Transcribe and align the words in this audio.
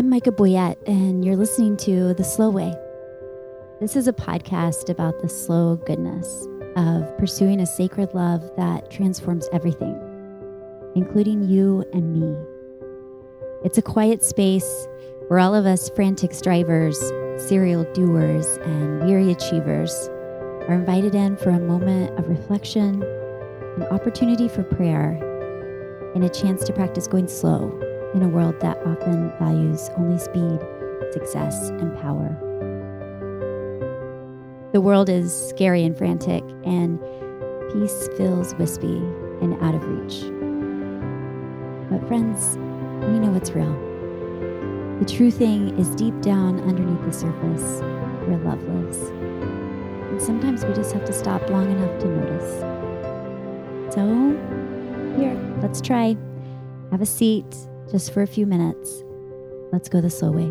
I'm 0.00 0.10
Micha 0.10 0.34
Boyett, 0.34 0.78
and 0.88 1.22
you're 1.22 1.36
listening 1.36 1.76
to 1.76 2.14
The 2.14 2.24
Slow 2.24 2.48
Way. 2.48 2.74
This 3.82 3.96
is 3.96 4.08
a 4.08 4.14
podcast 4.14 4.88
about 4.88 5.20
the 5.20 5.28
slow 5.28 5.76
goodness 5.76 6.48
of 6.74 7.18
pursuing 7.18 7.60
a 7.60 7.66
sacred 7.66 8.14
love 8.14 8.50
that 8.56 8.90
transforms 8.90 9.46
everything, 9.52 9.94
including 10.94 11.46
you 11.46 11.84
and 11.92 12.14
me. 12.18 12.34
It's 13.62 13.76
a 13.76 13.82
quiet 13.82 14.24
space 14.24 14.88
where 15.28 15.38
all 15.38 15.54
of 15.54 15.66
us 15.66 15.90
frantic 15.90 16.32
strivers, 16.32 16.98
serial 17.36 17.84
doers, 17.92 18.46
and 18.64 19.04
weary 19.04 19.30
achievers 19.30 20.08
are 20.66 20.72
invited 20.72 21.14
in 21.14 21.36
for 21.36 21.50
a 21.50 21.60
moment 21.60 22.18
of 22.18 22.26
reflection, 22.26 23.02
an 23.02 23.82
opportunity 23.90 24.48
for 24.48 24.62
prayer, 24.62 25.10
and 26.14 26.24
a 26.24 26.30
chance 26.30 26.64
to 26.64 26.72
practice 26.72 27.06
going 27.06 27.28
slow 27.28 27.89
in 28.14 28.22
a 28.22 28.28
world 28.28 28.58
that 28.60 28.76
often 28.78 29.32
values 29.38 29.88
only 29.96 30.18
speed, 30.18 30.58
success, 31.12 31.70
and 31.70 31.96
power. 32.00 32.36
The 34.72 34.80
world 34.80 35.08
is 35.08 35.34
scary 35.48 35.84
and 35.84 35.96
frantic, 35.96 36.42
and 36.64 37.00
peace 37.72 38.08
feels 38.16 38.54
wispy 38.54 38.96
and 39.40 39.54
out 39.62 39.74
of 39.74 39.84
reach. 39.84 40.20
But, 41.90 42.06
friends, 42.06 42.56
we 43.06 43.18
know 43.18 43.34
it's 43.34 43.50
real. 43.50 43.72
The 45.00 45.06
true 45.06 45.30
thing 45.30 45.78
is 45.78 45.94
deep 45.94 46.20
down 46.20 46.60
underneath 46.60 47.04
the 47.04 47.12
surface 47.12 47.80
where 48.26 48.38
love 48.38 48.62
lives. 48.64 48.98
And 48.98 50.20
sometimes 50.20 50.64
we 50.64 50.74
just 50.74 50.92
have 50.92 51.04
to 51.04 51.12
stop 51.12 51.48
long 51.48 51.70
enough 51.70 51.98
to 52.00 52.06
notice. 52.06 52.60
So, 53.94 54.06
here, 55.18 55.36
let's 55.62 55.80
try. 55.80 56.16
Have 56.90 57.00
a 57.00 57.06
seat 57.06 57.56
just 57.90 58.12
for 58.12 58.22
a 58.22 58.26
few 58.26 58.46
minutes. 58.46 59.02
Let's 59.72 59.88
go 59.88 60.00
the 60.00 60.10
slow 60.10 60.30
way. 60.30 60.50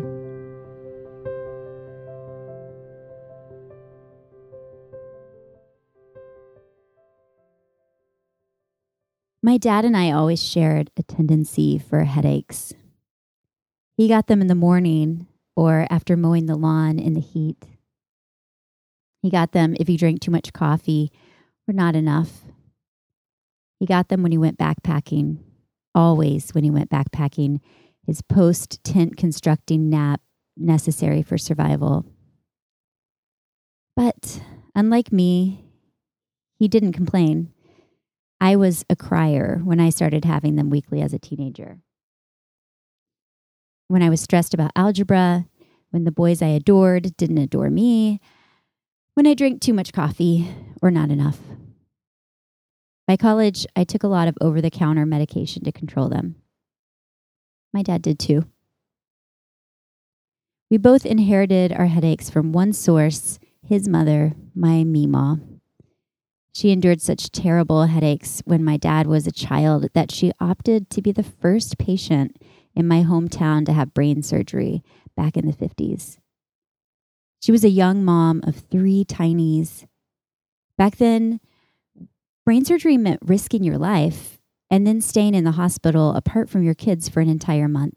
My 9.42 9.56
dad 9.56 9.84
and 9.84 9.96
I 9.96 10.12
always 10.12 10.42
shared 10.42 10.90
a 10.98 11.02
tendency 11.02 11.78
for 11.78 12.04
headaches. 12.04 12.74
He 13.96 14.06
got 14.06 14.26
them 14.26 14.40
in 14.40 14.46
the 14.46 14.54
morning 14.54 15.26
or 15.56 15.86
after 15.90 16.16
mowing 16.16 16.46
the 16.46 16.56
lawn 16.56 16.98
in 16.98 17.14
the 17.14 17.20
heat. 17.20 17.64
He 19.22 19.30
got 19.30 19.52
them 19.52 19.74
if 19.80 19.88
he 19.88 19.96
drank 19.96 20.20
too 20.20 20.30
much 20.30 20.52
coffee 20.52 21.10
or 21.66 21.72
not 21.72 21.96
enough. 21.96 22.42
He 23.78 23.86
got 23.86 24.08
them 24.08 24.22
when 24.22 24.32
he 24.32 24.38
went 24.38 24.58
backpacking, 24.58 25.38
always 25.94 26.50
when 26.50 26.64
he 26.64 26.70
went 26.70 26.90
backpacking, 26.90 27.60
his 28.06 28.22
post 28.22 28.82
tent 28.84 29.16
constructing 29.16 29.88
nap 29.90 30.20
necessary 30.56 31.22
for 31.22 31.38
survival. 31.38 32.04
But 33.96 34.42
unlike 34.74 35.12
me, 35.12 35.64
he 36.58 36.68
didn't 36.68 36.92
complain. 36.92 37.52
I 38.40 38.56
was 38.56 38.84
a 38.88 38.96
crier 38.96 39.60
when 39.64 39.80
I 39.80 39.90
started 39.90 40.24
having 40.24 40.56
them 40.56 40.70
weekly 40.70 41.02
as 41.02 41.12
a 41.12 41.18
teenager. 41.18 41.78
When 43.88 44.02
I 44.02 44.08
was 44.08 44.20
stressed 44.20 44.54
about 44.54 44.72
algebra, 44.76 45.46
when 45.90 46.04
the 46.04 46.12
boys 46.12 46.40
I 46.40 46.48
adored 46.48 47.16
didn't 47.16 47.38
adore 47.38 47.70
me, 47.70 48.20
when 49.14 49.26
I 49.26 49.34
drank 49.34 49.60
too 49.60 49.74
much 49.74 49.92
coffee 49.92 50.48
or 50.80 50.90
not 50.90 51.10
enough. 51.10 51.38
By 53.10 53.16
college, 53.16 53.66
I 53.74 53.82
took 53.82 54.04
a 54.04 54.06
lot 54.06 54.28
of 54.28 54.38
over 54.40 54.60
the 54.60 54.70
counter 54.70 55.04
medication 55.04 55.64
to 55.64 55.72
control 55.72 56.08
them. 56.08 56.36
My 57.72 57.82
dad 57.82 58.02
did 58.02 58.20
too. 58.20 58.44
We 60.70 60.78
both 60.78 61.04
inherited 61.04 61.72
our 61.72 61.86
headaches 61.86 62.30
from 62.30 62.52
one 62.52 62.72
source 62.72 63.40
his 63.66 63.88
mother, 63.88 64.34
my 64.54 64.84
Meemaw. 64.84 65.40
She 66.54 66.70
endured 66.70 67.00
such 67.02 67.32
terrible 67.32 67.86
headaches 67.86 68.42
when 68.44 68.62
my 68.62 68.76
dad 68.76 69.08
was 69.08 69.26
a 69.26 69.32
child 69.32 69.88
that 69.92 70.12
she 70.12 70.30
opted 70.38 70.88
to 70.90 71.02
be 71.02 71.10
the 71.10 71.24
first 71.24 71.78
patient 71.78 72.40
in 72.76 72.86
my 72.86 73.02
hometown 73.02 73.66
to 73.66 73.72
have 73.72 73.92
brain 73.92 74.22
surgery 74.22 74.84
back 75.16 75.36
in 75.36 75.46
the 75.46 75.52
50s. 75.52 76.18
She 77.40 77.50
was 77.50 77.64
a 77.64 77.70
young 77.70 78.04
mom 78.04 78.40
of 78.44 78.54
three 78.70 79.04
tinies. 79.04 79.84
Back 80.78 80.98
then, 80.98 81.40
brain 82.50 82.64
surgery 82.64 82.96
meant 82.96 83.20
risking 83.24 83.62
your 83.62 83.78
life 83.78 84.36
and 84.72 84.84
then 84.84 85.00
staying 85.00 85.36
in 85.36 85.44
the 85.44 85.52
hospital 85.52 86.16
apart 86.16 86.50
from 86.50 86.64
your 86.64 86.74
kids 86.74 87.08
for 87.08 87.20
an 87.20 87.28
entire 87.28 87.68
month. 87.68 87.94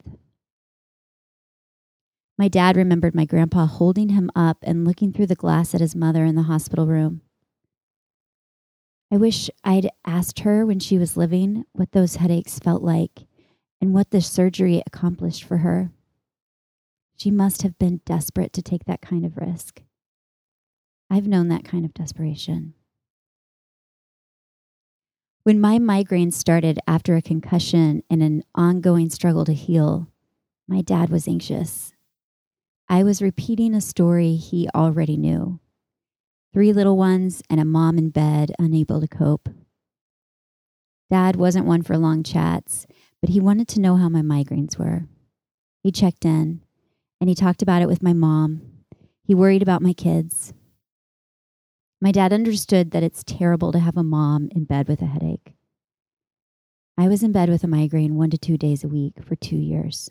My 2.37 2.49
dad 2.49 2.77
remembered 2.77 3.15
my 3.15 3.25
grandpa 3.25 3.65
holding 3.65 4.09
him 4.09 4.29
up 4.35 4.57
and 4.61 4.85
looking 4.85 5.11
through 5.11 5.25
the 5.25 5.33
glass 5.33 5.73
at 5.73 5.81
his 5.81 5.95
mother 5.95 6.23
in 6.23 6.35
the 6.35 6.43
hospital 6.43 6.85
room. 6.85 7.21
I 9.11 9.17
wish 9.17 9.49
I'd 9.63 9.89
asked 10.05 10.41
her 10.41 10.67
when 10.67 10.77
she 10.77 10.99
was 10.99 11.17
living 11.17 11.65
what 11.71 11.91
those 11.91 12.17
headaches 12.17 12.59
felt 12.59 12.83
like 12.83 13.25
and 13.81 13.91
what 13.91 14.11
the 14.11 14.21
surgery 14.21 14.83
accomplished 14.85 15.43
for 15.43 15.57
her. 15.57 15.89
She 17.15 17.31
must 17.31 17.63
have 17.63 17.79
been 17.79 18.01
desperate 18.05 18.53
to 18.53 18.61
take 18.61 18.85
that 18.85 19.01
kind 19.01 19.25
of 19.25 19.35
risk. 19.35 19.81
I've 21.09 21.25
known 21.25 21.47
that 21.47 21.65
kind 21.65 21.85
of 21.85 21.95
desperation. 21.95 22.75
When 25.43 25.59
my 25.59 25.77
migraine 25.77 26.31
started 26.31 26.79
after 26.87 27.17
a 27.17 27.21
concussion 27.21 28.01
and 28.09 28.23
an 28.23 28.43
ongoing 28.55 29.09
struggle 29.09 29.43
to 29.43 29.53
heal, 29.53 30.07
my 30.69 30.81
dad 30.81 31.09
was 31.09 31.27
anxious. 31.27 31.91
I 32.87 33.03
was 33.03 33.21
repeating 33.21 33.73
a 33.73 33.81
story 33.81 34.35
he 34.35 34.69
already 34.73 35.17
knew 35.17 35.59
three 36.53 36.71
little 36.71 36.95
ones, 36.95 37.41
and 37.49 37.59
a 37.59 37.65
mom 37.65 37.97
in 37.97 38.11
bed, 38.11 38.53
unable 38.59 39.01
to 39.01 39.07
cope. 39.07 39.49
Dad 41.09 41.35
wasn't 41.35 41.65
one 41.65 41.81
for 41.81 41.97
long 41.97 42.21
chats, 42.21 42.85
but 43.19 43.31
he 43.31 43.39
wanted 43.39 43.67
to 43.69 43.81
know 43.81 43.97
how 43.97 44.07
my 44.07 44.21
migraines 44.21 44.77
were. 44.77 45.07
He 45.81 45.91
checked 45.91 46.25
in 46.25 46.61
and 47.19 47.27
he 47.27 47.35
talked 47.35 47.61
about 47.61 47.81
it 47.81 47.87
with 47.87 48.03
my 48.03 48.13
mom. 48.13 48.61
He 49.23 49.33
worried 49.33 49.63
about 49.63 49.81
my 49.81 49.93
kids. 49.93 50.53
My 52.03 52.11
dad 52.11 52.33
understood 52.33 52.91
that 52.91 53.01
it's 53.01 53.23
terrible 53.23 53.71
to 53.71 53.79
have 53.79 53.95
a 53.95 54.03
mom 54.03 54.49
in 54.53 54.65
bed 54.65 54.89
with 54.89 55.01
a 55.01 55.05
headache. 55.05 55.53
I 56.97 57.07
was 57.07 57.23
in 57.23 57.31
bed 57.31 57.47
with 57.47 57.63
a 57.63 57.67
migraine 57.67 58.15
one 58.15 58.29
to 58.31 58.37
two 58.37 58.57
days 58.57 58.83
a 58.83 58.89
week 58.89 59.23
for 59.23 59.37
two 59.37 59.55
years. 59.55 60.09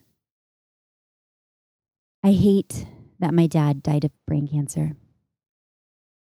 I 2.24 2.32
hate 2.32 2.86
that 3.18 3.34
my 3.34 3.46
dad 3.46 3.82
died 3.82 4.04
of 4.04 4.10
brain 4.26 4.48
cancer 4.48 4.92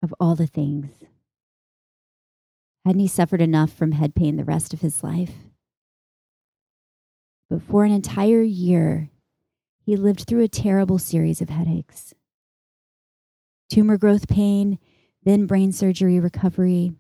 of 0.03 0.13
all 0.21 0.35
the 0.35 0.47
things. 0.47 0.91
Hadn't 2.85 3.01
he 3.01 3.09
suffered 3.09 3.41
enough 3.41 3.73
from 3.73 3.93
head 3.93 4.15
pain 4.15 4.37
the 4.37 4.45
rest 4.45 4.75
of 4.75 4.83
his 4.83 5.03
life? 5.03 5.33
But 7.49 7.63
for 7.63 7.87
an 7.87 7.93
entire 7.93 8.43
year, 8.43 9.09
he 9.87 9.97
lived 9.97 10.27
through 10.27 10.43
a 10.43 10.49
terrible 10.49 10.99
series 10.99 11.41
of 11.41 11.49
headaches 11.49 12.13
tumor 13.71 13.97
growth 13.97 14.29
pain, 14.29 14.79
then 15.27 15.45
brain 15.45 15.73
surgery 15.73 16.21
recovery, 16.21 16.93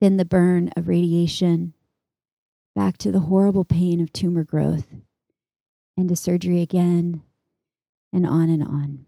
then 0.00 0.16
the 0.16 0.24
burn 0.24 0.70
of 0.76 0.88
radiation, 0.88 1.74
back 2.74 2.96
to 2.96 3.12
the 3.12 3.20
horrible 3.20 3.64
pain 3.64 4.00
of 4.00 4.10
tumor 4.14 4.42
growth, 4.42 4.86
and 5.94 6.08
to 6.08 6.16
surgery 6.16 6.62
again, 6.62 7.22
and 8.14 8.26
on 8.26 8.48
and 8.48 8.62
on. 8.62 9.04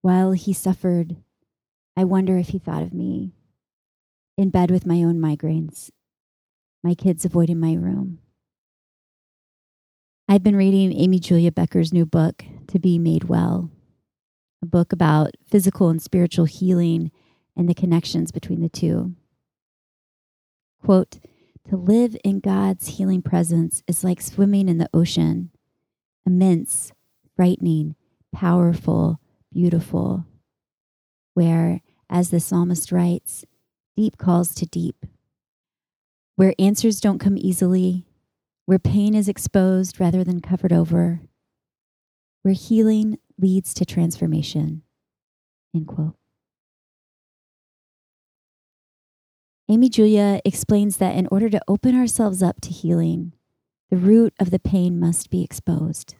While 0.00 0.32
he 0.32 0.54
suffered, 0.54 1.16
I 1.94 2.04
wonder 2.04 2.38
if 2.38 2.48
he 2.48 2.58
thought 2.58 2.82
of 2.82 2.94
me 2.94 3.34
in 4.38 4.48
bed 4.48 4.70
with 4.70 4.86
my 4.86 5.02
own 5.02 5.20
migraines, 5.20 5.90
my 6.82 6.94
kids 6.94 7.26
avoiding 7.26 7.60
my 7.60 7.74
room. 7.74 8.20
I've 10.26 10.42
been 10.42 10.56
reading 10.56 10.94
Amy 10.94 11.18
Julia 11.18 11.52
Becker's 11.52 11.92
new 11.92 12.06
book, 12.06 12.42
To 12.68 12.78
Be 12.78 12.98
Made 12.98 13.24
Well, 13.24 13.70
a 14.62 14.66
book 14.66 14.92
about 14.92 15.36
physical 15.46 15.88
and 15.88 16.02
spiritual 16.02 16.44
healing 16.44 17.10
and 17.56 17.68
the 17.68 17.74
connections 17.74 18.30
between 18.30 18.60
the 18.60 18.68
two. 18.68 19.14
Quote, 20.82 21.18
to 21.68 21.76
live 21.76 22.16
in 22.24 22.40
God's 22.40 22.88
healing 22.88 23.22
presence 23.22 23.82
is 23.86 24.02
like 24.02 24.20
swimming 24.20 24.68
in 24.68 24.78
the 24.78 24.88
ocean, 24.92 25.50
immense, 26.26 26.92
frightening, 27.36 27.94
powerful, 28.32 29.20
beautiful, 29.52 30.24
where, 31.34 31.80
as 32.08 32.30
the 32.30 32.40
psalmist 32.40 32.90
writes, 32.90 33.44
deep 33.96 34.18
calls 34.18 34.54
to 34.54 34.66
deep, 34.66 35.06
where 36.36 36.54
answers 36.58 37.00
don't 37.00 37.18
come 37.18 37.36
easily, 37.36 38.06
where 38.66 38.78
pain 38.78 39.14
is 39.14 39.28
exposed 39.28 40.00
rather 40.00 40.24
than 40.24 40.40
covered 40.40 40.72
over, 40.72 41.20
where 42.42 42.54
healing 42.54 43.18
leads 43.40 43.74
to 43.74 43.84
transformation. 43.84 44.82
End 45.74 45.86
quote. 45.86 46.16
Amy 49.68 49.88
Julia 49.88 50.40
explains 50.44 50.96
that 50.96 51.14
in 51.14 51.28
order 51.30 51.48
to 51.48 51.60
open 51.68 51.94
ourselves 51.94 52.42
up 52.42 52.60
to 52.62 52.70
healing, 52.70 53.32
the 53.88 53.96
root 53.96 54.34
of 54.40 54.50
the 54.50 54.58
pain 54.58 54.98
must 54.98 55.30
be 55.30 55.44
exposed. 55.44 56.16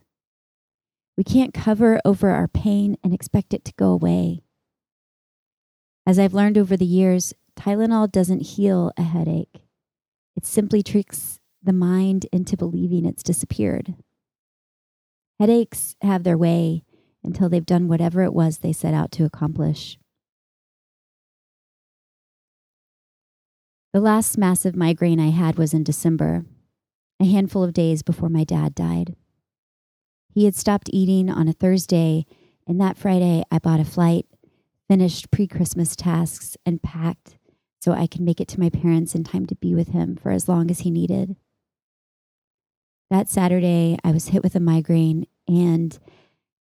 We 1.17 1.25
can't 1.25 1.52
cover 1.52 2.00
over 2.05 2.31
our 2.31 2.49
pain 2.49 2.96
and 3.02 3.12
expect 3.12 3.52
it 3.52 3.64
to 3.64 3.72
go 3.75 3.90
away. 3.90 4.43
As 6.06 6.19
I've 6.19 6.32
learned 6.32 6.56
over 6.56 6.76
the 6.76 6.87
years, 6.87 7.34
Tylenol 7.56 8.11
doesn't 8.11 8.40
heal 8.40 8.93
a 8.96 9.02
headache. 9.02 9.62
It 10.37 10.46
simply 10.46 10.82
tricks 10.82 11.40
the 11.62 11.72
mind 11.72 12.26
into 12.32 12.56
believing 12.56 13.05
it's 13.05 13.22
disappeared. 13.22 13.94
Headaches 15.38 15.96
have 16.02 16.22
their 16.22 16.38
way 16.38 16.84
until 17.22 17.49
they've 17.49 17.67
done 17.67 17.88
whatever 17.88 18.22
it 18.22 18.32
was 18.32 18.58
they 18.58 18.72
set 18.72 18.94
out 18.94 19.11
to 19.12 19.25
accomplish. 19.25 19.99
The 23.93 24.00
last 24.00 24.38
massive 24.38 24.76
migraine 24.76 25.19
I 25.19 25.31
had 25.31 25.58
was 25.58 25.75
in 25.75 25.82
December, 25.82 26.44
a 27.19 27.25
handful 27.25 27.64
of 27.64 27.72
days 27.72 28.02
before 28.02 28.28
my 28.28 28.44
dad 28.44 28.75
died. 28.75 29.17
He 30.32 30.44
had 30.44 30.55
stopped 30.55 30.90
eating 30.93 31.28
on 31.28 31.49
a 31.49 31.52
Thursday, 31.52 32.25
and 32.67 32.81
that 32.81 32.96
Friday 32.96 33.43
I 33.50 33.58
bought 33.58 33.81
a 33.81 33.84
flight, 33.84 34.26
finished 34.88 35.31
pre 35.32 35.49
Christmas 35.49 35.96
tasks, 35.96 36.56
and 36.64 36.82
packed 36.82 37.37
so 37.81 37.93
I 37.93 38.06
could 38.06 38.20
make 38.20 38.40
it 38.40 38.49
to 38.49 38.61
my 38.61 38.70
parents 38.70 39.14
in 39.14 39.25
time 39.25 39.46
to 39.46 39.56
be 39.56 39.75
with 39.75 39.88
him 39.88 40.14
for 40.14 40.31
as 40.31 40.49
long 40.49 40.70
as 40.70 40.81
he 40.81 40.90
needed. 40.90 41.34
That 43.11 43.28
Saturday, 43.28 43.99
I 44.05 44.12
was 44.12 44.28
hit 44.28 44.43
with 44.44 44.55
a 44.55 44.61
migraine, 44.61 45.26
and 45.49 45.99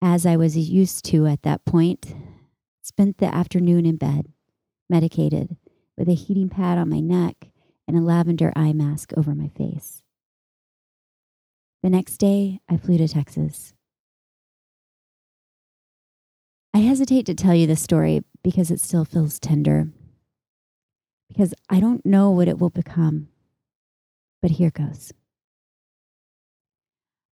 as 0.01 0.25
I 0.25 0.35
was 0.35 0.57
used 0.57 1.05
to 1.05 1.27
at 1.27 1.43
that 1.43 1.63
point, 1.65 2.15
spent 2.81 3.17
the 3.17 3.33
afternoon 3.33 3.85
in 3.85 3.97
bed, 3.97 4.31
medicated, 4.89 5.57
with 5.97 6.09
a 6.09 6.13
heating 6.13 6.49
pad 6.49 6.77
on 6.77 6.89
my 6.89 6.99
neck 6.99 7.49
and 7.87 7.97
a 7.97 8.01
lavender 8.01 8.51
eye 8.55 8.73
mask 8.73 9.11
over 9.15 9.35
my 9.35 9.49
face. 9.49 10.01
The 11.83 11.89
next 11.89 12.17
day, 12.17 12.59
I 12.69 12.77
flew 12.77 12.97
to 12.97 13.07
Texas. 13.07 13.73
I 16.73 16.79
hesitate 16.79 17.25
to 17.25 17.35
tell 17.35 17.53
you 17.53 17.67
this 17.67 17.81
story 17.81 18.23
because 18.43 18.71
it 18.71 18.79
still 18.79 19.05
feels 19.05 19.39
tender, 19.39 19.89
because 21.27 21.53
I 21.69 21.79
don't 21.79 22.05
know 22.05 22.31
what 22.31 22.47
it 22.47 22.59
will 22.59 22.69
become. 22.69 23.27
But 24.41 24.51
here 24.51 24.71
goes. 24.71 25.11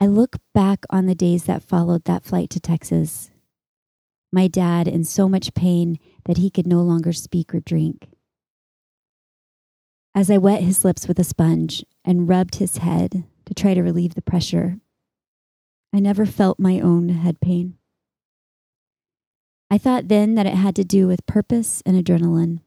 I 0.02 0.06
look 0.06 0.38
back 0.52 0.84
on 0.90 1.06
the 1.06 1.14
days 1.14 1.44
that 1.44 1.62
followed 1.62 2.06
that 2.06 2.24
flight 2.24 2.50
to 2.50 2.58
Texas. 2.58 3.30
My 4.32 4.48
dad 4.48 4.88
in 4.88 5.04
so 5.04 5.28
much 5.28 5.54
pain 5.54 6.00
that 6.24 6.38
he 6.38 6.50
could 6.50 6.66
no 6.66 6.80
longer 6.80 7.12
speak 7.12 7.54
or 7.54 7.60
drink. 7.60 8.08
As 10.12 10.28
I 10.28 10.38
wet 10.38 10.60
his 10.60 10.84
lips 10.84 11.06
with 11.06 11.20
a 11.20 11.22
sponge 11.22 11.84
and 12.04 12.28
rubbed 12.28 12.56
his 12.56 12.78
head 12.78 13.22
to 13.44 13.54
try 13.54 13.74
to 13.74 13.82
relieve 13.84 14.16
the 14.16 14.22
pressure. 14.22 14.80
I 15.94 16.00
never 16.00 16.26
felt 16.26 16.58
my 16.58 16.80
own 16.80 17.10
head 17.10 17.40
pain. 17.40 17.78
I 19.70 19.78
thought 19.78 20.08
then 20.08 20.34
that 20.34 20.46
it 20.46 20.54
had 20.54 20.74
to 20.74 20.84
do 20.84 21.06
with 21.06 21.26
purpose 21.26 21.80
and 21.86 21.96
adrenaline. 21.96 22.58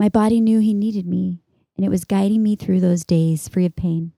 My 0.00 0.08
body 0.08 0.40
knew 0.40 0.60
he 0.60 0.72
needed 0.72 1.06
me, 1.06 1.42
and 1.76 1.84
it 1.84 1.90
was 1.90 2.06
guiding 2.06 2.42
me 2.42 2.56
through 2.56 2.80
those 2.80 3.04
days 3.04 3.48
free 3.48 3.66
of 3.66 3.76
pain. 3.76 4.12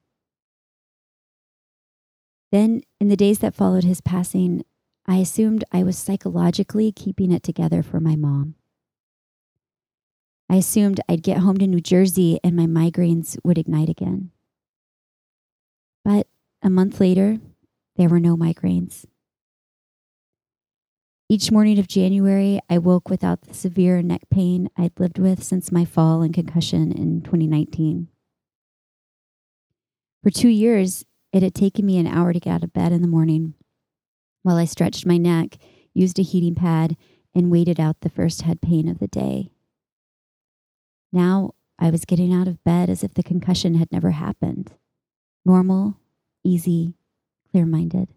Then, 2.54 2.82
in 3.00 3.08
the 3.08 3.16
days 3.16 3.40
that 3.40 3.56
followed 3.56 3.82
his 3.82 4.00
passing, 4.00 4.64
I 5.08 5.16
assumed 5.16 5.64
I 5.72 5.82
was 5.82 5.98
psychologically 5.98 6.92
keeping 6.92 7.32
it 7.32 7.42
together 7.42 7.82
for 7.82 7.98
my 7.98 8.14
mom. 8.14 8.54
I 10.48 10.54
assumed 10.54 11.00
I'd 11.08 11.24
get 11.24 11.38
home 11.38 11.58
to 11.58 11.66
New 11.66 11.80
Jersey 11.80 12.38
and 12.44 12.54
my 12.54 12.66
migraines 12.66 13.36
would 13.42 13.58
ignite 13.58 13.88
again. 13.88 14.30
But 16.04 16.28
a 16.62 16.70
month 16.70 17.00
later, 17.00 17.38
there 17.96 18.08
were 18.08 18.20
no 18.20 18.36
migraines. 18.36 19.04
Each 21.28 21.50
morning 21.50 21.80
of 21.80 21.88
January, 21.88 22.60
I 22.70 22.78
woke 22.78 23.10
without 23.10 23.40
the 23.40 23.54
severe 23.54 24.00
neck 24.00 24.30
pain 24.30 24.70
I'd 24.76 25.00
lived 25.00 25.18
with 25.18 25.42
since 25.42 25.72
my 25.72 25.84
fall 25.84 26.22
and 26.22 26.32
concussion 26.32 26.92
in 26.92 27.20
2019. 27.22 28.06
For 30.22 30.30
two 30.30 30.46
years, 30.48 31.04
it 31.34 31.42
had 31.42 31.54
taken 31.54 31.84
me 31.84 31.98
an 31.98 32.06
hour 32.06 32.32
to 32.32 32.38
get 32.38 32.54
out 32.54 32.64
of 32.64 32.72
bed 32.72 32.92
in 32.92 33.02
the 33.02 33.08
morning 33.08 33.54
while 34.44 34.56
I 34.56 34.66
stretched 34.66 35.04
my 35.04 35.16
neck, 35.16 35.58
used 35.92 36.18
a 36.20 36.22
heating 36.22 36.54
pad, 36.54 36.96
and 37.34 37.50
waited 37.50 37.80
out 37.80 38.00
the 38.00 38.08
first 38.08 38.42
head 38.42 38.60
pain 38.60 38.88
of 38.88 39.00
the 39.00 39.08
day. 39.08 39.50
Now 41.12 41.54
I 41.76 41.90
was 41.90 42.04
getting 42.04 42.32
out 42.32 42.46
of 42.46 42.62
bed 42.62 42.88
as 42.88 43.02
if 43.02 43.14
the 43.14 43.22
concussion 43.24 43.74
had 43.74 43.90
never 43.90 44.12
happened 44.12 44.74
normal, 45.44 45.98
easy, 46.42 46.94
clear 47.50 47.66
minded. 47.66 48.08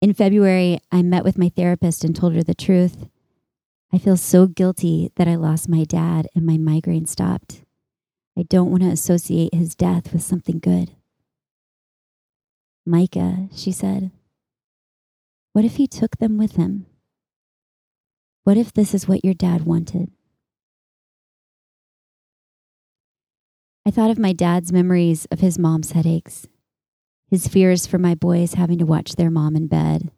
In 0.00 0.14
February, 0.14 0.78
I 0.92 1.02
met 1.02 1.24
with 1.24 1.36
my 1.36 1.50
therapist 1.50 2.04
and 2.04 2.16
told 2.16 2.34
her 2.34 2.42
the 2.42 2.54
truth. 2.54 3.08
I 3.92 3.98
feel 3.98 4.16
so 4.16 4.46
guilty 4.46 5.10
that 5.16 5.28
I 5.28 5.34
lost 5.34 5.68
my 5.68 5.84
dad 5.84 6.28
and 6.34 6.46
my 6.46 6.56
migraine 6.56 7.06
stopped. 7.06 7.62
I 8.38 8.44
don't 8.44 8.70
want 8.70 8.84
to 8.84 8.90
associate 8.90 9.52
his 9.52 9.74
death 9.74 10.12
with 10.12 10.22
something 10.22 10.60
good. 10.60 10.92
Micha, 12.88 13.48
she 13.52 13.72
said, 13.72 14.12
what 15.52 15.64
if 15.64 15.74
he 15.74 15.88
took 15.88 16.18
them 16.18 16.38
with 16.38 16.52
him? 16.52 16.86
What 18.44 18.56
if 18.56 18.72
this 18.72 18.94
is 18.94 19.08
what 19.08 19.24
your 19.24 19.34
dad 19.34 19.62
wanted? 19.64 20.12
I 23.84 23.90
thought 23.90 24.10
of 24.10 24.20
my 24.20 24.32
dad's 24.32 24.72
memories 24.72 25.26
of 25.32 25.40
his 25.40 25.58
mom's 25.58 25.92
headaches, 25.92 26.46
his 27.28 27.48
fears 27.48 27.88
for 27.88 27.98
my 27.98 28.14
boys 28.14 28.54
having 28.54 28.78
to 28.78 28.86
watch 28.86 29.16
their 29.16 29.32
mom 29.32 29.56
in 29.56 29.66
bed. 29.66 30.12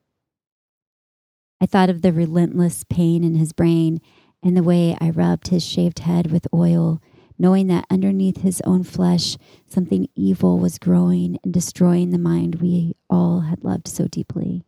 I 1.58 1.64
thought 1.64 1.88
of 1.88 2.02
the 2.02 2.12
relentless 2.12 2.84
pain 2.84 3.24
in 3.24 3.34
his 3.36 3.52
brain 3.54 4.02
and 4.42 4.56
the 4.56 4.62
way 4.62 4.94
I 5.00 5.08
rubbed 5.08 5.48
his 5.48 5.64
shaved 5.64 6.00
head 6.00 6.30
with 6.30 6.46
oil, 6.52 7.00
knowing 7.40 7.68
that 7.68 7.86
underneath 7.90 8.42
his 8.42 8.60
own 8.66 8.84
flesh, 8.84 9.38
something 9.66 10.06
evil 10.14 10.58
was 10.58 10.78
growing 10.78 11.38
and 11.42 11.54
destroying 11.54 12.10
the 12.10 12.18
mind 12.18 12.56
we 12.56 12.94
all 13.08 13.40
had 13.40 13.64
loved 13.64 13.88
so 13.88 14.06
deeply. 14.06 14.62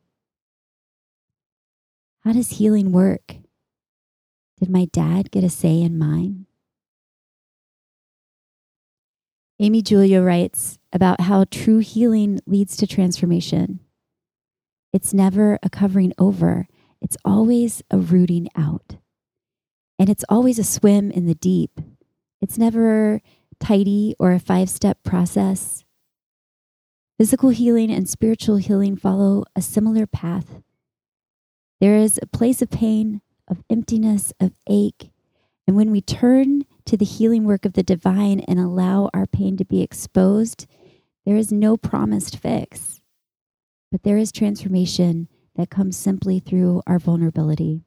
How 2.24 2.32
does 2.32 2.52
healing 2.52 2.90
work? 2.90 3.36
Did 4.58 4.70
my 4.70 4.86
dad 4.86 5.30
get 5.30 5.44
a 5.44 5.50
say 5.50 5.82
in 5.82 5.98
mine? 5.98 6.46
Amy 9.60 9.82
Julia 9.82 10.22
writes 10.22 10.78
about 10.94 11.20
how 11.20 11.44
true 11.50 11.80
healing 11.80 12.40
leads 12.46 12.74
to 12.78 12.86
transformation. 12.86 13.80
It's 14.94 15.12
never 15.12 15.58
a 15.62 15.68
covering 15.68 16.14
over, 16.16 16.66
it's 17.02 17.18
always 17.22 17.82
a 17.90 17.98
rooting 17.98 18.48
out. 18.56 18.96
And 19.98 20.08
it's 20.08 20.24
always 20.30 20.58
a 20.58 20.64
swim 20.64 21.10
in 21.10 21.26
the 21.26 21.34
deep. 21.34 21.78
It's 22.42 22.58
never 22.58 23.22
tidy 23.60 24.16
or 24.18 24.32
a 24.32 24.40
five 24.40 24.68
step 24.68 25.04
process. 25.04 25.84
Physical 27.18 27.50
healing 27.50 27.90
and 27.90 28.08
spiritual 28.08 28.56
healing 28.56 28.96
follow 28.96 29.44
a 29.54 29.62
similar 29.62 30.06
path. 30.06 30.60
There 31.80 31.96
is 31.96 32.18
a 32.20 32.26
place 32.26 32.60
of 32.60 32.70
pain, 32.70 33.22
of 33.46 33.62
emptiness, 33.70 34.32
of 34.40 34.52
ache. 34.68 35.10
And 35.68 35.76
when 35.76 35.92
we 35.92 36.00
turn 36.00 36.64
to 36.86 36.96
the 36.96 37.04
healing 37.04 37.44
work 37.44 37.64
of 37.64 37.74
the 37.74 37.84
divine 37.84 38.40
and 38.40 38.58
allow 38.58 39.08
our 39.14 39.26
pain 39.26 39.56
to 39.58 39.64
be 39.64 39.80
exposed, 39.80 40.66
there 41.24 41.36
is 41.36 41.52
no 41.52 41.76
promised 41.76 42.38
fix. 42.38 43.02
But 43.92 44.02
there 44.02 44.18
is 44.18 44.32
transformation 44.32 45.28
that 45.54 45.70
comes 45.70 45.96
simply 45.96 46.40
through 46.40 46.82
our 46.88 46.98
vulnerability. 46.98 47.84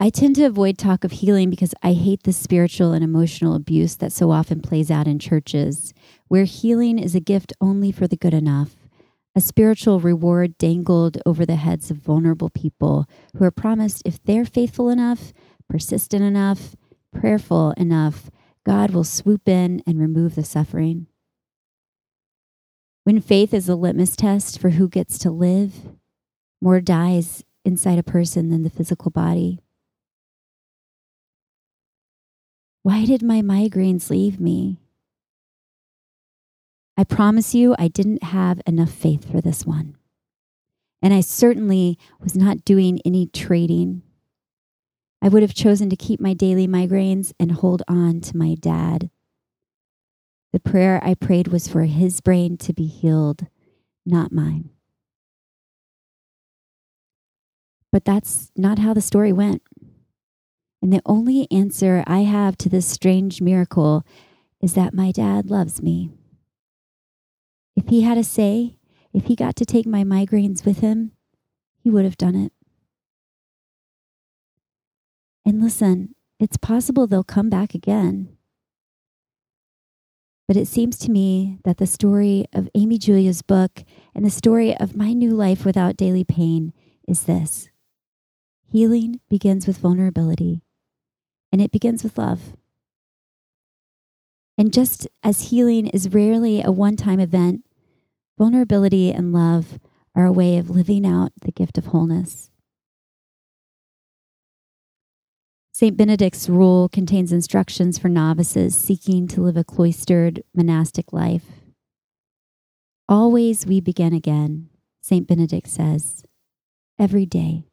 I 0.00 0.10
tend 0.10 0.34
to 0.36 0.44
avoid 0.44 0.76
talk 0.76 1.04
of 1.04 1.12
healing 1.12 1.50
because 1.50 1.72
I 1.82 1.92
hate 1.92 2.24
the 2.24 2.32
spiritual 2.32 2.92
and 2.92 3.04
emotional 3.04 3.54
abuse 3.54 3.96
that 3.96 4.12
so 4.12 4.32
often 4.32 4.60
plays 4.60 4.90
out 4.90 5.06
in 5.06 5.20
churches, 5.20 5.94
where 6.26 6.44
healing 6.44 6.98
is 6.98 7.14
a 7.14 7.20
gift 7.20 7.52
only 7.60 7.92
for 7.92 8.08
the 8.08 8.16
good 8.16 8.34
enough, 8.34 8.74
a 9.36 9.40
spiritual 9.40 10.00
reward 10.00 10.58
dangled 10.58 11.18
over 11.24 11.46
the 11.46 11.56
heads 11.56 11.90
of 11.90 11.98
vulnerable 11.98 12.50
people 12.50 13.06
who 13.36 13.44
are 13.44 13.52
promised 13.52 14.02
if 14.04 14.22
they're 14.22 14.44
faithful 14.44 14.88
enough, 14.90 15.32
persistent 15.68 16.24
enough, 16.24 16.74
prayerful 17.12 17.72
enough, 17.76 18.30
God 18.66 18.90
will 18.90 19.04
swoop 19.04 19.48
in 19.48 19.82
and 19.86 20.00
remove 20.00 20.34
the 20.34 20.44
suffering. 20.44 21.06
When 23.04 23.20
faith 23.20 23.54
is 23.54 23.68
a 23.68 23.76
litmus 23.76 24.16
test 24.16 24.58
for 24.58 24.70
who 24.70 24.88
gets 24.88 25.18
to 25.18 25.30
live, 25.30 25.74
more 26.60 26.80
dies 26.80 27.44
inside 27.64 27.98
a 27.98 28.02
person 28.02 28.50
than 28.50 28.62
the 28.62 28.70
physical 28.70 29.10
body. 29.10 29.60
Why 32.84 33.06
did 33.06 33.22
my 33.22 33.40
migraines 33.40 34.10
leave 34.10 34.38
me? 34.38 34.78
I 36.98 37.04
promise 37.04 37.54
you, 37.54 37.74
I 37.78 37.88
didn't 37.88 38.22
have 38.22 38.60
enough 38.66 38.90
faith 38.90 39.32
for 39.32 39.40
this 39.40 39.64
one. 39.64 39.96
And 41.00 41.14
I 41.14 41.20
certainly 41.20 41.98
was 42.20 42.36
not 42.36 42.62
doing 42.62 43.00
any 43.02 43.26
trading. 43.26 44.02
I 45.22 45.28
would 45.28 45.40
have 45.40 45.54
chosen 45.54 45.88
to 45.88 45.96
keep 45.96 46.20
my 46.20 46.34
daily 46.34 46.68
migraines 46.68 47.32
and 47.40 47.52
hold 47.52 47.82
on 47.88 48.20
to 48.20 48.36
my 48.36 48.54
dad. 48.54 49.08
The 50.52 50.60
prayer 50.60 51.00
I 51.02 51.14
prayed 51.14 51.48
was 51.48 51.66
for 51.66 51.84
his 51.84 52.20
brain 52.20 52.58
to 52.58 52.74
be 52.74 52.86
healed, 52.86 53.46
not 54.04 54.30
mine. 54.30 54.68
But 57.90 58.04
that's 58.04 58.52
not 58.54 58.78
how 58.78 58.92
the 58.92 59.00
story 59.00 59.32
went. 59.32 59.62
And 60.84 60.92
the 60.92 61.00
only 61.06 61.48
answer 61.50 62.04
I 62.06 62.24
have 62.24 62.58
to 62.58 62.68
this 62.68 62.84
strange 62.84 63.40
miracle 63.40 64.04
is 64.60 64.74
that 64.74 64.92
my 64.92 65.12
dad 65.12 65.50
loves 65.50 65.80
me. 65.80 66.10
If 67.74 67.88
he 67.88 68.02
had 68.02 68.18
a 68.18 68.22
say, 68.22 68.76
if 69.10 69.24
he 69.24 69.34
got 69.34 69.56
to 69.56 69.64
take 69.64 69.86
my 69.86 70.04
migraines 70.04 70.66
with 70.66 70.80
him, 70.80 71.12
he 71.78 71.88
would 71.88 72.04
have 72.04 72.18
done 72.18 72.34
it. 72.34 72.52
And 75.46 75.62
listen, 75.62 76.16
it's 76.38 76.58
possible 76.58 77.06
they'll 77.06 77.24
come 77.24 77.48
back 77.48 77.72
again. 77.74 78.36
But 80.46 80.58
it 80.58 80.68
seems 80.68 80.98
to 80.98 81.10
me 81.10 81.60
that 81.64 81.78
the 81.78 81.86
story 81.86 82.44
of 82.52 82.68
Amy 82.74 82.98
Julia's 82.98 83.40
book 83.40 83.84
and 84.14 84.22
the 84.22 84.28
story 84.28 84.76
of 84.76 84.94
my 84.94 85.14
new 85.14 85.30
life 85.30 85.64
without 85.64 85.96
daily 85.96 86.24
pain 86.24 86.74
is 87.08 87.22
this 87.22 87.70
healing 88.70 89.20
begins 89.30 89.66
with 89.66 89.78
vulnerability, 89.78 90.60
and 91.54 91.62
it 91.62 91.70
begins 91.70 92.02
with 92.02 92.18
love. 92.18 92.56
And 94.58 94.72
just 94.72 95.06
as 95.22 95.50
healing 95.50 95.86
is 95.86 96.12
rarely 96.12 96.60
a 96.60 96.72
one 96.72 96.96
time 96.96 97.20
event, 97.20 97.64
vulnerability 98.36 99.12
and 99.12 99.32
love 99.32 99.78
are 100.16 100.24
a 100.24 100.32
way 100.32 100.58
of 100.58 100.68
living 100.68 101.06
out 101.06 101.30
the 101.42 101.52
gift 101.52 101.78
of 101.78 101.86
wholeness. 101.86 102.50
St. 105.72 105.96
Benedict's 105.96 106.48
rule 106.48 106.88
contains 106.88 107.30
instructions 107.30 108.00
for 108.00 108.08
novices 108.08 108.74
seeking 108.74 109.28
to 109.28 109.40
live 109.40 109.56
a 109.56 109.62
cloistered 109.62 110.42
monastic 110.56 111.12
life. 111.12 111.46
Always 113.08 113.64
we 113.64 113.80
begin 113.80 114.12
again, 114.12 114.70
St. 115.02 115.24
Benedict 115.24 115.68
says, 115.68 116.24
every 116.98 117.26
day. 117.26 117.68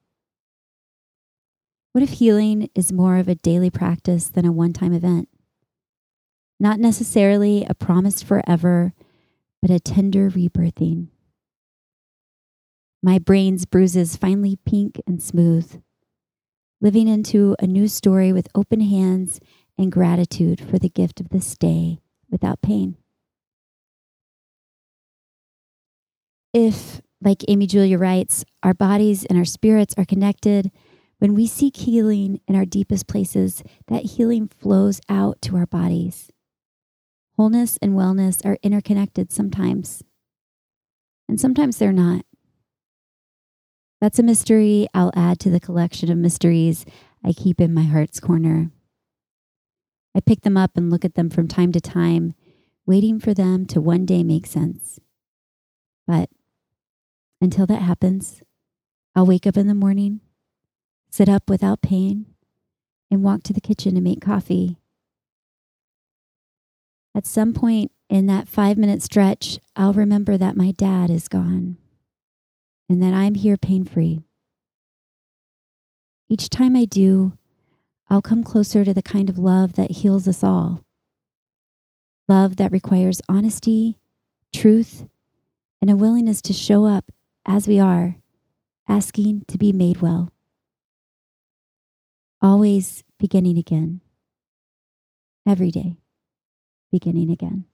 What 1.91 2.03
if 2.03 2.11
healing 2.11 2.69
is 2.73 2.91
more 2.91 3.17
of 3.17 3.27
a 3.27 3.35
daily 3.35 3.69
practice 3.69 4.27
than 4.27 4.45
a 4.45 4.51
one 4.51 4.73
time 4.73 4.93
event? 4.93 5.27
Not 6.59 6.79
necessarily 6.79 7.65
a 7.65 7.73
promised 7.73 8.23
forever, 8.23 8.93
but 9.61 9.71
a 9.71 9.79
tender 9.79 10.29
rebirthing. 10.29 11.07
My 13.03 13.19
brain's 13.19 13.65
bruises 13.65 14.15
finally 14.15 14.57
pink 14.65 15.01
and 15.07 15.21
smooth 15.21 15.81
living 16.81 17.07
into 17.07 17.55
a 17.59 17.67
new 17.67 17.87
story 17.87 18.33
with 18.33 18.47
open 18.55 18.81
hands 18.81 19.39
and 19.77 19.91
gratitude 19.91 20.59
for 20.59 20.79
the 20.79 20.89
gift 20.89 21.21
of 21.21 21.29
this 21.29 21.55
day 21.55 21.99
without 22.29 22.61
pain. 22.61 22.97
If, 26.53 27.01
like 27.21 27.45
Amy 27.47 27.67
Julia 27.67 27.97
writes, 27.97 28.43
our 28.63 28.73
bodies 28.73 29.23
and 29.25 29.37
our 29.37 29.45
spirits 29.45 29.93
are 29.97 30.05
connected, 30.05 30.71
when 31.21 31.35
we 31.35 31.45
seek 31.45 31.77
healing 31.77 32.41
in 32.47 32.55
our 32.55 32.65
deepest 32.65 33.05
places, 33.05 33.61
that 33.87 34.03
healing 34.03 34.47
flows 34.47 34.99
out 35.07 35.39
to 35.39 35.55
our 35.55 35.67
bodies. 35.67 36.31
Wholeness 37.37 37.77
and 37.79 37.93
wellness 37.93 38.43
are 38.43 38.57
interconnected 38.63 39.31
sometimes, 39.31 40.01
and 41.29 41.39
sometimes 41.39 41.77
they're 41.77 41.93
not. 41.93 42.25
That's 44.01 44.17
a 44.17 44.23
mystery 44.23 44.87
I'll 44.95 45.11
add 45.15 45.39
to 45.41 45.51
the 45.51 45.59
collection 45.59 46.11
of 46.11 46.17
mysteries 46.17 46.85
I 47.23 47.33
keep 47.33 47.61
in 47.61 47.71
my 47.71 47.83
heart's 47.83 48.19
corner. 48.19 48.71
I 50.15 50.21
pick 50.21 50.41
them 50.41 50.57
up 50.57 50.71
and 50.75 50.89
look 50.89 51.05
at 51.05 51.13
them 51.13 51.29
from 51.29 51.47
time 51.47 51.71
to 51.73 51.79
time, 51.79 52.33
waiting 52.87 53.19
for 53.19 53.35
them 53.35 53.67
to 53.67 53.79
one 53.79 54.07
day 54.07 54.23
make 54.23 54.47
sense. 54.47 54.99
But 56.07 56.31
until 57.39 57.67
that 57.67 57.83
happens, 57.83 58.41
I'll 59.15 59.27
wake 59.27 59.45
up 59.45 59.55
in 59.55 59.67
the 59.67 59.75
morning, 59.75 60.21
sit 61.11 61.27
up 61.27 61.49
without 61.49 61.81
pain, 61.81 62.25
and 63.11 63.21
walk 63.21 63.43
to 63.43 63.53
the 63.53 63.61
kitchen 63.61 63.93
to 63.93 64.01
make 64.01 64.21
coffee. 64.21 64.77
At 67.13 67.27
some 67.27 67.53
point 67.53 67.91
in 68.09 68.25
that 68.27 68.47
five 68.47 68.77
minute 68.77 69.03
stretch, 69.03 69.59
I'll 69.75 69.93
remember 69.93 70.37
that 70.37 70.55
my 70.55 70.71
dad 70.71 71.09
is 71.09 71.27
gone 71.27 71.77
and 72.89 73.03
that 73.03 73.13
I'm 73.13 73.35
here 73.35 73.57
pain 73.57 73.83
free. 73.83 74.21
Each 76.29 76.49
time 76.49 76.77
I 76.77 76.85
do, 76.85 77.33
I'll 78.09 78.21
come 78.21 78.43
closer 78.43 78.85
to 78.85 78.93
the 78.93 79.01
kind 79.01 79.29
of 79.29 79.37
love 79.37 79.73
that 79.73 79.91
heals 79.91 80.27
us 80.27 80.43
all. 80.43 80.81
Love 82.29 82.55
that 82.55 82.71
requires 82.71 83.21
honesty, 83.27 83.97
truth, 84.53 85.05
and 85.81 85.89
a 85.89 85.97
willingness 85.97 86.41
to 86.43 86.53
show 86.53 86.85
up 86.85 87.11
as 87.45 87.67
we 87.67 87.79
are, 87.79 88.15
asking 88.87 89.43
to 89.49 89.57
be 89.57 89.73
made 89.73 90.01
well. 90.01 90.31
Always 92.41 93.03
beginning 93.19 93.57
again. 93.57 94.01
Every 95.45 95.71
day, 95.71 95.97
beginning 96.91 97.29
again. 97.29 97.65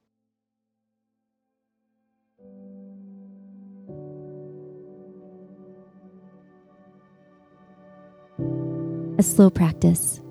a 9.17 9.23
slow 9.23 9.49
practice. 9.49 10.21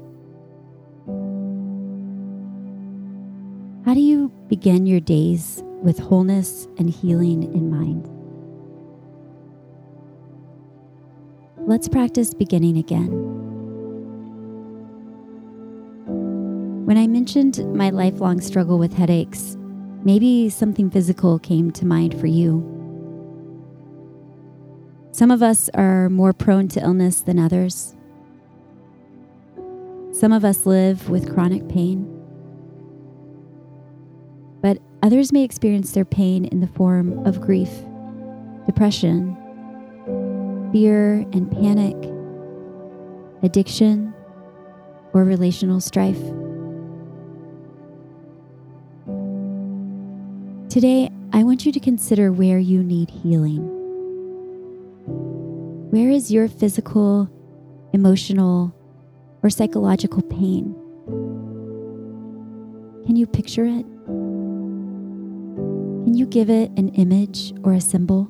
How 3.84 3.94
do 3.94 4.00
you 4.00 4.28
begin 4.48 4.86
your 4.86 5.00
days 5.00 5.62
with 5.82 5.98
wholeness 5.98 6.66
and 6.78 6.88
healing 6.88 7.42
in 7.42 7.70
mind? 7.70 8.08
Let's 11.68 11.88
practice 11.88 12.32
beginning 12.32 12.76
again. 12.78 13.45
When 16.86 16.96
I 16.96 17.08
mentioned 17.08 17.74
my 17.74 17.90
lifelong 17.90 18.40
struggle 18.40 18.78
with 18.78 18.92
headaches, 18.92 19.56
maybe 20.04 20.48
something 20.48 20.88
physical 20.88 21.40
came 21.40 21.72
to 21.72 21.84
mind 21.84 22.14
for 22.20 22.28
you. 22.28 22.62
Some 25.10 25.32
of 25.32 25.42
us 25.42 25.68
are 25.74 26.08
more 26.08 26.32
prone 26.32 26.68
to 26.68 26.80
illness 26.80 27.22
than 27.22 27.40
others. 27.40 27.96
Some 30.12 30.32
of 30.32 30.44
us 30.44 30.64
live 30.64 31.10
with 31.10 31.34
chronic 31.34 31.68
pain, 31.68 32.04
but 34.62 34.78
others 35.02 35.32
may 35.32 35.42
experience 35.42 35.90
their 35.90 36.04
pain 36.04 36.44
in 36.44 36.60
the 36.60 36.68
form 36.68 37.26
of 37.26 37.40
grief, 37.40 37.70
depression, 38.64 39.36
fear 40.72 41.26
and 41.32 41.50
panic, 41.50 41.96
addiction, 43.42 44.14
or 45.12 45.24
relational 45.24 45.80
strife. 45.80 46.22
Today, 50.76 51.08
I 51.32 51.42
want 51.42 51.64
you 51.64 51.72
to 51.72 51.80
consider 51.80 52.30
where 52.30 52.58
you 52.58 52.82
need 52.82 53.08
healing. 53.08 53.62
Where 55.90 56.10
is 56.10 56.30
your 56.30 56.48
physical, 56.48 57.30
emotional, 57.94 58.76
or 59.42 59.48
psychological 59.48 60.20
pain. 60.20 60.74
Can 63.06 63.16
you 63.16 63.26
picture 63.26 63.64
it? 63.64 63.86
Can 66.04 66.12
you 66.12 66.26
give 66.26 66.50
it 66.50 66.70
an 66.76 66.90
image 66.90 67.54
or 67.62 67.72
a 67.72 67.80
symbol? 67.80 68.28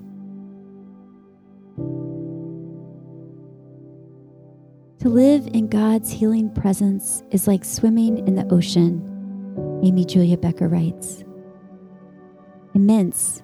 To 5.00 5.08
live 5.08 5.48
in 5.48 5.66
God's 5.66 6.12
healing 6.12 6.54
presence 6.54 7.24
is 7.32 7.48
like 7.48 7.64
swimming 7.64 8.24
in 8.28 8.36
the 8.36 8.46
ocean, 8.54 9.02
Amy 9.82 10.04
Julia 10.04 10.36
Becker 10.36 10.68
writes. 10.68 11.25
Immense, 12.76 13.42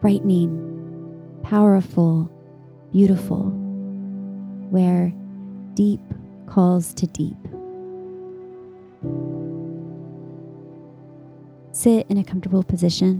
frightening, 0.00 0.48
powerful, 1.42 2.32
beautiful, 2.90 3.50
where 4.70 5.12
deep 5.74 6.00
calls 6.46 6.94
to 6.94 7.06
deep. 7.06 7.36
Sit 11.72 12.06
in 12.08 12.16
a 12.16 12.24
comfortable 12.24 12.62
position. 12.62 13.18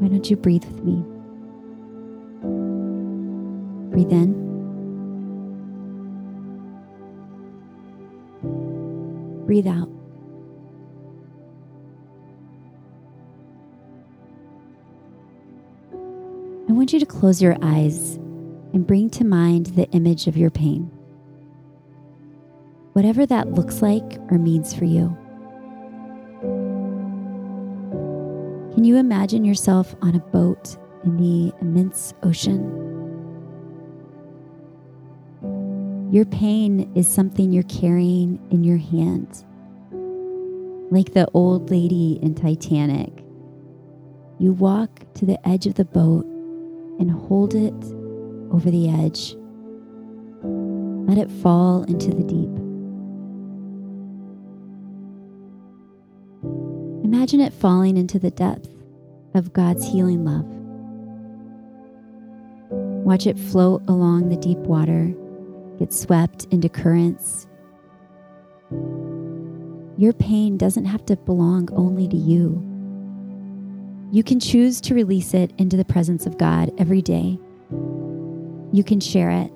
Why 0.00 0.08
don't 0.08 0.30
you 0.30 0.36
breathe 0.36 0.64
with 0.64 0.82
me? 0.82 1.04
Breathe 3.90 4.10
in. 4.10 4.32
Breathe 9.44 9.66
out. 9.66 10.01
You 16.92 17.00
to 17.00 17.06
close 17.06 17.40
your 17.42 17.56
eyes 17.62 18.16
and 18.72 18.86
bring 18.86 19.10
to 19.10 19.24
mind 19.24 19.66
the 19.66 19.88
image 19.90 20.26
of 20.26 20.36
your 20.36 20.50
pain. 20.50 20.90
whatever 22.92 23.24
that 23.24 23.52
looks 23.52 23.80
like 23.80 24.18
or 24.30 24.38
means 24.38 24.74
for 24.74 24.84
you. 24.84 25.16
Can 28.74 28.84
you 28.84 28.96
imagine 28.96 29.44
yourself 29.44 29.94
on 30.02 30.14
a 30.14 30.18
boat 30.18 30.76
in 31.04 31.16
the 31.16 31.52
immense 31.60 32.14
ocean? 32.22 32.60
Your 36.12 36.26
pain 36.26 36.90
is 36.94 37.08
something 37.08 37.52
you're 37.52 37.62
carrying 37.64 38.38
in 38.50 38.64
your 38.64 38.76
hand. 38.76 39.44
Like 40.90 41.14
the 41.14 41.26
old 41.32 41.70
lady 41.70 42.18
in 42.20 42.34
Titanic, 42.34 43.24
you 44.38 44.52
walk 44.52 45.06
to 45.14 45.24
the 45.24 45.38
edge 45.48 45.66
of 45.66 45.74
the 45.74 45.86
boat 45.86 46.26
and 47.02 47.10
hold 47.10 47.54
it 47.54 47.74
over 48.52 48.70
the 48.70 48.88
edge. 48.88 49.34
Let 51.08 51.18
it 51.18 51.30
fall 51.42 51.82
into 51.82 52.10
the 52.10 52.22
deep. 52.22 52.48
Imagine 57.04 57.40
it 57.40 57.52
falling 57.52 57.96
into 57.96 58.18
the 58.20 58.30
depth 58.30 58.68
of 59.34 59.52
God's 59.52 59.84
healing 59.84 60.24
love. 60.24 60.46
Watch 63.04 63.26
it 63.26 63.38
float 63.38 63.82
along 63.88 64.28
the 64.28 64.36
deep 64.36 64.58
water, 64.58 65.12
get 65.78 65.92
swept 65.92 66.44
into 66.52 66.68
currents. 66.68 67.48
Your 69.98 70.12
pain 70.12 70.56
doesn't 70.56 70.84
have 70.84 71.04
to 71.06 71.16
belong 71.16 71.68
only 71.72 72.06
to 72.06 72.16
you. 72.16 72.71
You 74.12 74.22
can 74.22 74.38
choose 74.38 74.78
to 74.82 74.94
release 74.94 75.32
it 75.32 75.54
into 75.56 75.78
the 75.78 75.86
presence 75.86 76.26
of 76.26 76.36
God 76.36 76.70
every 76.76 77.00
day. 77.00 77.38
You 78.70 78.84
can 78.84 79.00
share 79.00 79.30
it. 79.30 79.50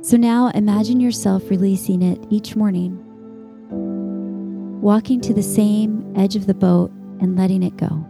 So 0.00 0.16
now 0.16 0.48
imagine 0.54 1.00
yourself 1.00 1.50
releasing 1.50 2.00
it 2.00 2.18
each 2.30 2.56
morning, 2.56 2.98
walking 4.80 5.20
to 5.20 5.34
the 5.34 5.42
same 5.42 6.14
edge 6.16 6.34
of 6.34 6.46
the 6.46 6.54
boat 6.54 6.90
and 7.20 7.36
letting 7.36 7.62
it 7.62 7.76
go. 7.76 8.08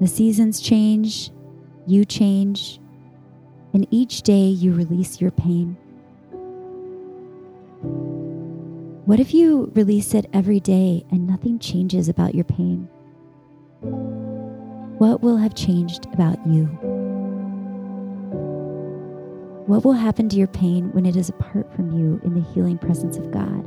The 0.00 0.08
seasons 0.08 0.58
change, 0.58 1.32
you 1.86 2.06
change, 2.06 2.80
and 3.74 3.86
each 3.90 4.22
day 4.22 4.46
you 4.46 4.72
release 4.72 5.20
your 5.20 5.32
pain. 5.32 5.76
What 9.06 9.20
if 9.20 9.34
you 9.34 9.70
release 9.74 10.14
it 10.14 10.24
every 10.32 10.60
day 10.60 11.04
and 11.10 11.26
nothing 11.26 11.58
changes 11.58 12.08
about 12.08 12.34
your 12.34 12.44
pain? 12.44 12.88
What 14.96 15.22
will 15.22 15.36
have 15.36 15.54
changed 15.54 16.06
about 16.14 16.38
you? 16.46 16.64
What 19.66 19.84
will 19.84 19.92
happen 19.92 20.30
to 20.30 20.36
your 20.36 20.46
pain 20.46 20.90
when 20.92 21.04
it 21.04 21.16
is 21.16 21.28
apart 21.28 21.70
from 21.74 21.92
you 21.92 22.18
in 22.24 22.32
the 22.32 22.40
healing 22.40 22.78
presence 22.78 23.18
of 23.18 23.30
God? 23.30 23.62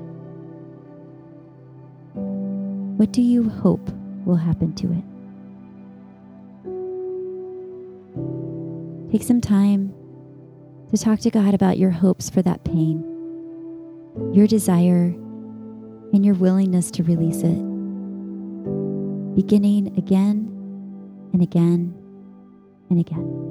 What 2.97 3.11
do 3.11 3.21
you 3.21 3.47
hope 3.47 3.91
will 4.25 4.37
happen 4.37 4.73
to 4.73 4.91
it? 4.91 5.03
Take 9.11 9.21
some 9.21 9.39
time 9.39 9.93
to 10.89 10.97
talk 10.97 11.19
to 11.19 11.29
God 11.29 11.53
about 11.53 11.77
your 11.77 11.91
hopes 11.91 12.27
for 12.27 12.41
that 12.41 12.63
pain, 12.63 13.03
your 14.33 14.47
desire, 14.47 15.13
and 16.17 16.25
your 16.25 16.33
willingness 16.33 16.89
to 16.89 17.03
release 17.03 17.43
it, 17.43 17.59
beginning 19.35 19.95
again 19.99 20.49
and 21.31 21.43
again 21.43 21.93
and 22.89 22.99
again. 22.99 23.46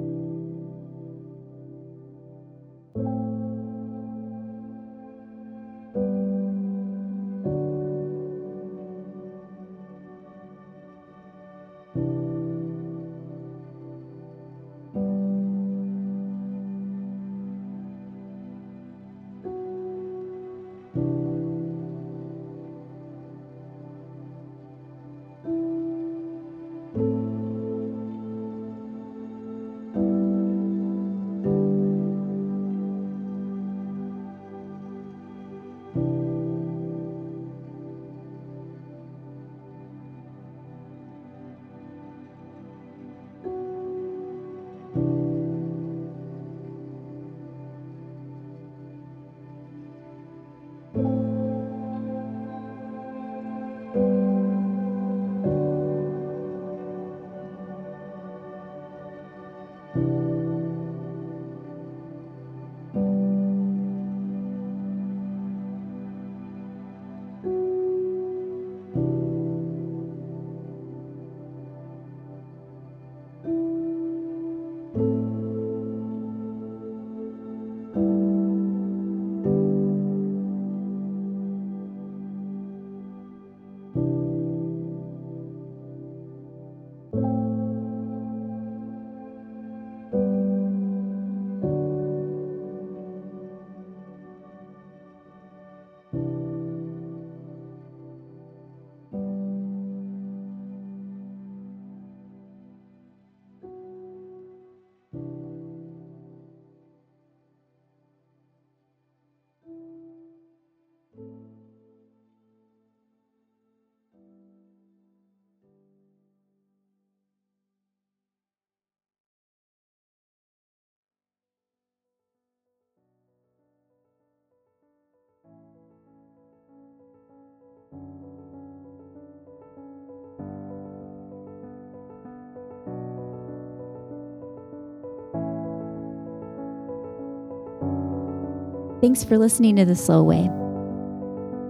Thanks 139.06 139.22
for 139.22 139.38
listening 139.38 139.76
to 139.76 139.84
The 139.84 139.94
Slow 139.94 140.24
Way. 140.24 140.50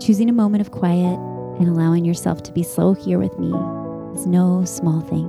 Choosing 0.00 0.30
a 0.30 0.32
moment 0.32 0.62
of 0.62 0.70
quiet 0.70 1.18
and 1.60 1.68
allowing 1.68 2.02
yourself 2.02 2.42
to 2.44 2.50
be 2.50 2.62
slow 2.62 2.94
here 2.94 3.18
with 3.18 3.38
me 3.38 3.48
is 4.14 4.26
no 4.26 4.64
small 4.64 5.02
thing. 5.02 5.26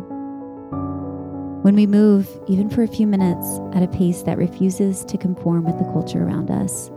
When 1.63 1.75
we 1.75 1.85
move, 1.85 2.29
even 2.47 2.69
for 2.69 2.81
a 2.83 2.87
few 2.87 3.07
minutes, 3.07 3.59
at 3.73 3.83
a 3.83 3.89
pace 3.89 4.23
that 4.23 4.37
refuses 4.37 5.03
to 5.03 5.17
conform 5.17 5.65
with 5.65 5.77
the 5.79 5.91
culture 5.91 6.23
around 6.23 6.49
us, 6.49 6.89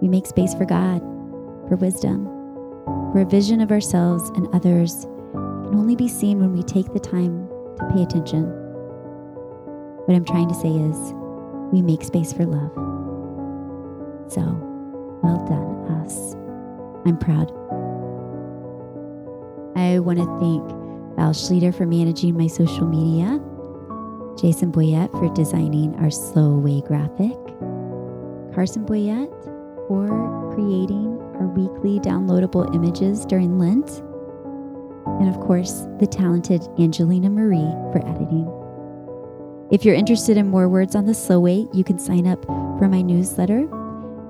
we 0.00 0.08
make 0.08 0.24
space 0.24 0.54
for 0.54 0.64
God, 0.64 1.00
for 1.68 1.76
wisdom, 1.76 2.24
for 3.12 3.20
a 3.20 3.26
vision 3.26 3.60
of 3.60 3.70
ourselves 3.70 4.30
and 4.30 4.48
others 4.54 5.02
can 5.34 5.74
only 5.74 5.94
be 5.94 6.08
seen 6.08 6.40
when 6.40 6.54
we 6.54 6.62
take 6.62 6.90
the 6.94 7.00
time 7.00 7.46
to 7.76 7.90
pay 7.92 8.02
attention. 8.02 8.44
What 10.06 10.16
I'm 10.16 10.24
trying 10.24 10.48
to 10.48 10.54
say 10.54 10.70
is, 10.70 11.12
we 11.70 11.82
make 11.82 12.02
space 12.02 12.32
for 12.32 12.46
love. 12.46 12.91
So, 14.32 14.40
well 15.22 15.44
done, 15.44 16.00
us. 16.00 16.32
I'm 17.04 17.18
proud. 17.18 17.50
I 19.76 19.98
want 19.98 20.20
to 20.20 20.24
thank 20.40 21.16
Val 21.16 21.34
Schleter 21.34 21.74
for 21.74 21.84
managing 21.84 22.38
my 22.38 22.46
social 22.46 22.86
media. 22.86 23.38
Jason 24.40 24.72
Boyett 24.72 25.10
for 25.10 25.28
designing 25.34 25.94
our 25.96 26.10
slow 26.10 26.56
way 26.56 26.80
graphic, 26.80 27.36
Carson 28.54 28.86
Boyett 28.86 29.28
for 29.86 30.08
creating 30.54 31.18
our 31.34 31.48
weekly 31.48 32.00
downloadable 32.00 32.74
images 32.74 33.26
during 33.26 33.58
Lent, 33.58 33.98
and 35.20 35.28
of 35.28 35.38
course, 35.40 35.84
the 36.00 36.06
talented 36.06 36.66
Angelina 36.78 37.28
Marie 37.28 37.58
for 37.92 38.00
editing. 38.06 38.50
If 39.70 39.84
you're 39.84 39.94
interested 39.94 40.38
in 40.38 40.48
more 40.48 40.70
words 40.70 40.96
on 40.96 41.04
the 41.04 41.12
slow 41.12 41.38
way, 41.38 41.66
you 41.74 41.84
can 41.84 41.98
sign 41.98 42.26
up 42.26 42.46
for 42.78 42.88
my 42.88 43.02
newsletter 43.02 43.68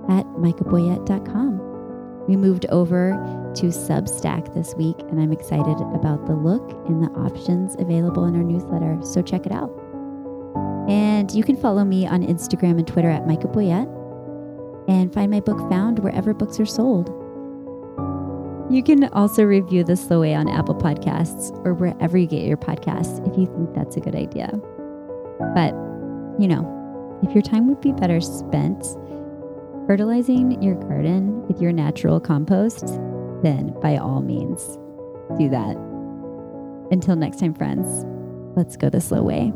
at 0.09 0.27
michaboyett.com. 0.27 2.27
We 2.29 2.37
moved 2.37 2.67
over 2.67 3.13
to 3.57 3.67
Substack 3.67 4.55
this 4.55 4.75
week, 4.77 4.97
and 5.11 5.21
I'm 5.21 5.33
excited 5.33 5.77
about 5.93 6.27
the 6.27 6.35
look 6.35 6.71
and 6.87 7.03
the 7.03 7.11
options 7.11 7.75
available 7.79 8.25
in 8.27 8.37
our 8.37 8.43
newsletter, 8.43 8.99
so 9.03 9.23
check 9.23 9.45
it 9.45 9.53
out. 9.53 9.71
And 10.89 11.31
you 11.33 11.43
can 11.43 11.57
follow 11.57 11.85
me 11.85 12.07
on 12.07 12.23
Instagram 12.23 12.79
and 12.79 12.87
Twitter 12.87 13.11
at 13.11 13.25
Micha 13.25 13.53
Boyett 13.53 13.89
and 14.89 15.13
find 15.13 15.31
my 15.31 15.41
book 15.41 15.59
found 15.71 16.01
wherever 16.01 16.35
books 16.35 16.59
are 16.61 16.67
sold. 16.67 17.09
You 18.71 18.83
can 18.83 19.05
also 19.13 19.45
review 19.45 19.85
The 19.85 19.97
Slow 19.97 20.21
Way 20.21 20.35
on 20.35 20.49
Apple 20.49 20.75
Podcasts 20.75 21.51
or 21.65 21.75
wherever 21.75 22.17
you 22.17 22.27
get 22.27 22.45
your 22.45 22.57
podcasts 22.57 23.21
if 23.31 23.39
you 23.39 23.47
think 23.47 23.75
that's 23.75 23.97
a 23.97 24.01
good 24.01 24.15
idea. 24.15 24.49
But, 25.55 25.75
you 26.41 26.49
know, 26.49 27.21
if 27.23 27.35
your 27.35 27.43
time 27.43 27.69
would 27.69 27.81
be 27.81 27.93
better 27.93 28.21
spent 28.21 28.85
fertilizing 29.87 30.63
your 30.63 30.75
garden 30.75 31.47
with 31.47 31.61
your 31.61 31.73
natural 31.73 32.21
compost, 32.21 32.87
then 33.43 33.75
by 33.81 33.97
all 33.97 34.21
means, 34.21 34.79
do 35.39 35.49
that. 35.49 35.77
Until 36.91 37.17
next 37.17 37.39
time, 37.41 37.55
friends, 37.55 38.05
let's 38.57 38.77
go 38.77 38.89
the 38.89 39.01
slow 39.01 39.23
way. 39.23 39.53